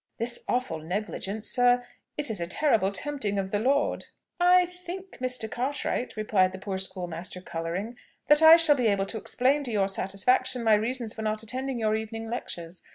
This 0.17 0.37
is 0.39 0.43
awful 0.47 0.79
negligence, 0.79 1.47
sir; 1.47 1.85
it 2.17 2.31
is 2.31 2.41
a 2.41 2.47
terrible 2.47 2.91
tempting 2.91 3.37
of 3.37 3.51
the 3.51 3.59
Lord!" 3.59 4.05
"I 4.39 4.65
think, 4.65 5.19
Mr. 5.19 5.47
Cartwright," 5.47 6.17
replied 6.17 6.53
the 6.53 6.57
poor 6.57 6.79
schoolmaster, 6.79 7.39
colouring, 7.39 7.97
"that 8.25 8.41
I 8.41 8.55
shall 8.55 8.75
be 8.75 8.87
able 8.87 9.05
to 9.05 9.19
explain 9.19 9.63
to 9.65 9.71
your 9.71 9.87
satisfaction 9.87 10.63
my 10.63 10.73
reasons 10.73 11.13
for 11.13 11.21
not 11.21 11.43
attending 11.43 11.77
your 11.77 11.95
evening 11.95 12.31
lectures. 12.31 12.81